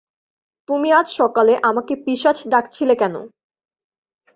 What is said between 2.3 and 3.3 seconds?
ডাকছিলে কেন?